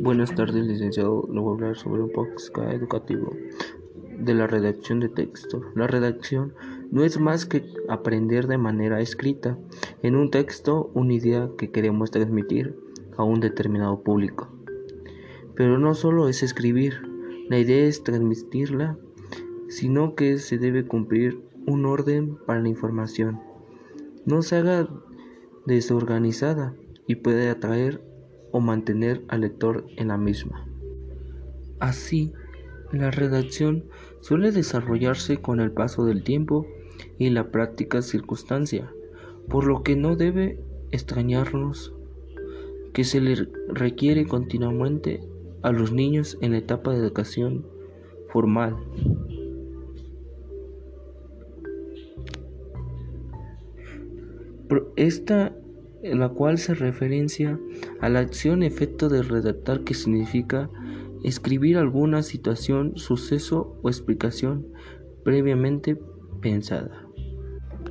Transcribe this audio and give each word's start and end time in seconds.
Buenas 0.00 0.34
tardes, 0.34 0.66
licenciado. 0.66 1.28
Le 1.32 1.40
voy 1.40 1.50
a 1.50 1.54
hablar 1.54 1.76
sobre 1.76 2.02
un 2.02 2.10
podcast 2.10 2.56
educativo 2.72 3.36
de 4.18 4.34
la 4.34 4.46
redacción 4.46 5.00
de 5.00 5.08
texto. 5.08 5.62
La 5.74 5.86
redacción 5.86 6.54
no 6.90 7.04
es 7.04 7.18
más 7.18 7.46
que 7.46 7.64
aprender 7.88 8.46
de 8.46 8.58
manera 8.58 9.00
escrita 9.00 9.58
en 10.02 10.16
un 10.16 10.30
texto 10.30 10.90
una 10.94 11.14
idea 11.14 11.50
que 11.56 11.70
queremos 11.70 12.10
transmitir 12.10 12.76
a 13.16 13.24
un 13.24 13.40
determinado 13.40 14.02
público. 14.02 14.48
Pero 15.54 15.78
no 15.78 15.94
solo 15.94 16.28
es 16.28 16.42
escribir, 16.42 17.00
la 17.48 17.58
idea 17.58 17.86
es 17.86 18.02
transmitirla, 18.02 18.98
sino 19.68 20.14
que 20.14 20.38
se 20.38 20.58
debe 20.58 20.86
cumplir 20.86 21.40
un 21.66 21.86
orden 21.86 22.36
para 22.46 22.60
la 22.60 22.68
información. 22.68 23.40
No 24.26 24.42
se 24.42 24.56
haga 24.56 24.88
desorganizada 25.66 26.74
y 27.06 27.16
puede 27.16 27.48
atraer 27.48 28.13
o 28.54 28.60
mantener 28.60 29.20
al 29.26 29.40
lector 29.40 29.84
en 29.96 30.08
la 30.08 30.16
misma. 30.16 30.64
Así, 31.80 32.32
la 32.92 33.10
redacción 33.10 33.86
suele 34.20 34.52
desarrollarse 34.52 35.38
con 35.38 35.58
el 35.58 35.72
paso 35.72 36.04
del 36.04 36.22
tiempo 36.22 36.64
y 37.18 37.30
la 37.30 37.50
práctica 37.50 38.00
circunstancia, 38.00 38.88
por 39.48 39.66
lo 39.66 39.82
que 39.82 39.96
no 39.96 40.14
debe 40.14 40.60
extrañarnos 40.92 41.92
que 42.92 43.02
se 43.02 43.20
le 43.20 43.48
requiere 43.66 44.24
continuamente 44.24 45.20
a 45.62 45.72
los 45.72 45.90
niños 45.90 46.38
en 46.40 46.52
la 46.52 46.58
etapa 46.58 46.92
de 46.92 46.98
educación 46.98 47.66
formal. 48.28 48.76
Esta 54.94 55.56
en 56.04 56.20
la 56.20 56.28
cual 56.28 56.58
se 56.58 56.74
referencia 56.74 57.58
a 58.00 58.08
la 58.10 58.20
acción-efecto 58.20 59.08
de 59.08 59.22
redactar 59.22 59.80
que 59.84 59.94
significa 59.94 60.70
escribir 61.24 61.78
alguna 61.78 62.22
situación, 62.22 62.92
suceso 62.96 63.78
o 63.82 63.88
explicación 63.88 64.66
previamente 65.24 65.98
pensada. 66.42 67.06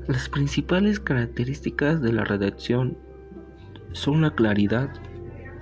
Las 0.07 0.29
principales 0.29 0.99
características 0.99 2.01
de 2.01 2.13
la 2.13 2.23
redacción 2.23 2.97
son 3.93 4.21
la 4.21 4.35
claridad, 4.35 4.93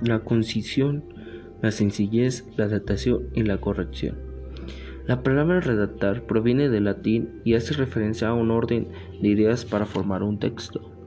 la 0.03 0.19
concisión, 0.19 1.05
la 1.61 1.71
sencillez, 1.71 2.45
la 2.57 2.67
datación 2.67 3.29
y 3.33 3.43
la 3.43 3.61
corrección. 3.61 4.17
La 5.07 5.23
palabra 5.23 5.61
redactar 5.61 6.25
proviene 6.25 6.69
del 6.69 6.83
latín 6.83 7.41
y 7.45 7.53
hace 7.53 7.73
referencia 7.75 8.27
a 8.27 8.33
un 8.33 8.51
orden 8.51 8.89
de 9.21 9.27
ideas 9.29 9.63
para 9.63 9.85
formar 9.85 10.21
un 10.21 10.37
texto. 10.37 11.00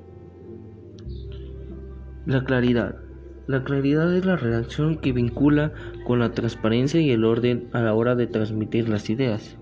La 2.26 2.42
claridad. 2.42 2.96
La 3.46 3.64
claridad 3.64 4.16
es 4.16 4.24
la 4.24 4.36
redacción 4.36 4.96
que 4.96 5.12
vincula 5.12 5.74
con 6.06 6.20
la 6.20 6.32
transparencia 6.32 6.98
y 6.98 7.10
el 7.10 7.22
orden 7.22 7.68
a 7.72 7.82
la 7.82 7.92
hora 7.92 8.14
de 8.14 8.26
transmitir 8.26 8.88
las 8.88 9.10
ideas. 9.10 9.58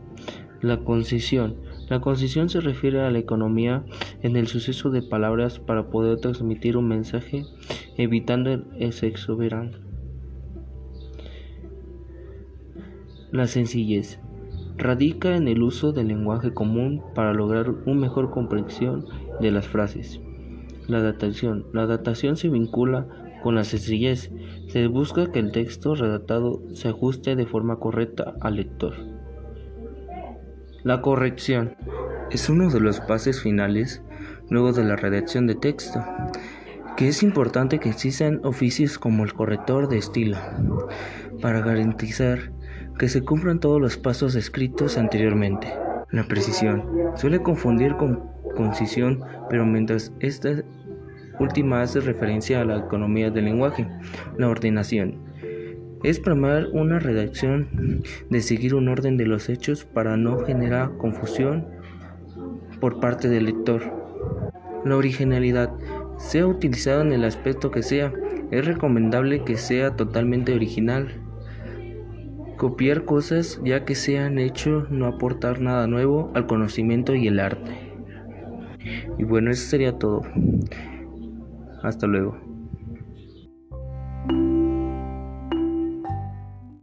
La 0.61 0.77
concisión. 0.77 1.57
La 1.89 2.01
concisión 2.01 2.49
se 2.49 2.61
refiere 2.61 3.01
a 3.01 3.11
la 3.11 3.19
economía 3.19 3.85
en 4.23 4.37
el 4.37 4.47
suceso 4.47 4.91
de 4.91 5.03
palabras 5.03 5.59
para 5.59 5.91
poder 5.91 6.19
transmitir 6.19 6.77
un 6.77 6.87
mensaje 6.87 7.45
evitando 7.97 8.65
el 8.79 8.93
sexo 8.93 9.37
verano. 9.37 9.73
La 13.33 13.49
sencillez 13.49 14.21
radica 14.77 15.35
en 15.35 15.49
el 15.49 15.65
uso 15.65 15.91
del 15.91 16.07
lenguaje 16.07 16.55
común 16.55 17.03
para 17.13 17.35
lograr 17.35 17.71
una 17.71 18.01
mejor 18.01 18.31
comprensión 18.31 19.05
de 19.41 19.51
las 19.51 19.67
frases. 19.67 20.21
La 20.89 21.01
datación. 21.01 21.67
La 21.73 21.87
datación 21.87 22.37
se 22.37 22.49
vincula 22.49 23.07
con 23.43 23.55
la 23.55 23.65
sencillez. 23.65 24.31
Se 24.69 24.87
busca 24.87 25.31
que 25.31 25.39
el 25.39 25.53
texto 25.53 25.95
redactado 25.95 26.63
se 26.75 26.89
ajuste 26.89 27.37
de 27.37 27.47
forma 27.47 27.79
correcta 27.79 28.35
al 28.41 28.57
lector. 28.57 28.95
La 30.83 31.01
corrección 31.01 31.77
es 32.31 32.49
uno 32.49 32.71
de 32.71 32.81
los 32.81 33.01
pasos 33.01 33.41
finales 33.41 34.03
luego 34.51 34.73
de 34.73 34.85
la 34.85 34.97
redacción 34.97 35.47
de 35.47 35.55
texto, 35.55 36.05
que 36.97 37.09
es 37.09 37.23
importante 37.23 37.79
que 37.79 37.89
existan 37.89 38.41
oficios 38.45 38.99
como 38.99 39.25
el 39.25 39.33
corrector 39.33 39.89
de 39.89 39.99
estilo 39.99 40.39
para 41.41 41.61
garantizar 41.61 42.53
que 42.99 43.09
se 43.09 43.23
cumplan 43.23 43.61
todos 43.61 43.81
los 43.81 43.97
pasos 43.97 44.35
escritos 44.35 44.99
anteriormente. 44.99 45.73
La 46.11 46.25
precisión 46.25 46.85
suele 47.17 47.41
confundir 47.41 47.97
con 47.97 48.31
concisión, 48.57 49.23
pero 49.49 49.65
mientras 49.65 50.13
esta 50.21 50.63
última 51.43 51.83
hace 51.83 52.01
referencia 52.01 52.61
a 52.61 52.65
la 52.65 52.79
economía 52.79 53.31
del 53.31 53.47
lenguaje. 53.47 53.87
La 54.39 54.49
ordenación 54.49 55.19
es 56.03 56.19
programar 56.19 56.69
una 56.73 56.99
redacción 56.99 58.03
de 58.29 58.41
seguir 58.41 58.75
un 58.75 58.89
orden 58.89 59.17
de 59.17 59.27
los 59.27 59.49
hechos 59.49 59.85
para 59.85 60.17
no 60.17 60.39
generar 60.45 60.97
confusión 60.97 61.67
por 62.81 62.99
parte 62.99 63.29
del 63.29 63.45
lector. 63.45 63.83
La 64.85 64.97
originalidad, 64.97 65.71
sea 66.19 66.47
utilizada 66.47 67.03
en 67.03 67.13
el 67.13 67.25
aspecto 67.25 67.71
que 67.71 67.83
sea, 67.83 68.13
es 68.51 68.65
recomendable 68.67 69.45
que 69.45 69.57
sea 69.57 69.95
totalmente 69.95 70.55
original. 70.55 71.21
Copiar 72.57 73.05
cosas 73.05 73.61
ya 73.65 73.85
que 73.85 73.95
se 73.95 74.19
han 74.19 74.39
hecho 74.39 74.87
no 74.91 75.07
aportar 75.07 75.61
nada 75.61 75.87
nuevo 75.87 76.31
al 76.35 76.47
conocimiento 76.47 77.15
y 77.15 77.29
el 77.29 77.39
arte. 77.39 77.93
Y 79.19 79.25
bueno, 79.25 79.51
eso 79.51 79.69
sería 79.69 79.99
todo. 79.99 80.23
Hasta 81.83 82.07
luego. 82.07 82.52